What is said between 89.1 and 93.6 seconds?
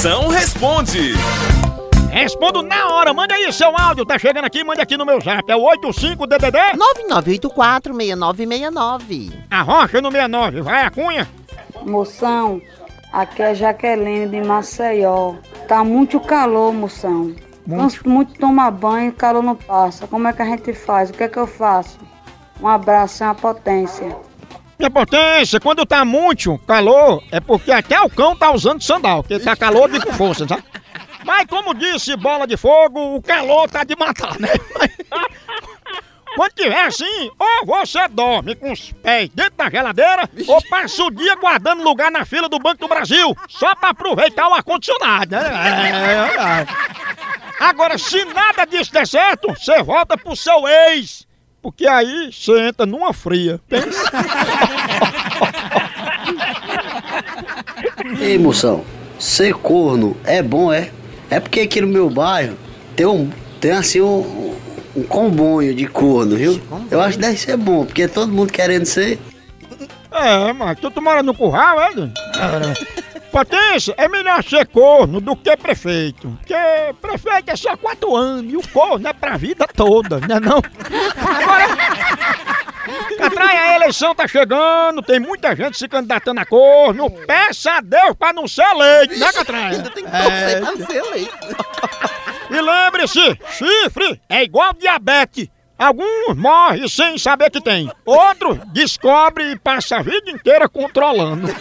né, Catraia? Ainda tem que torcer pra ser eleito. E lembre-se,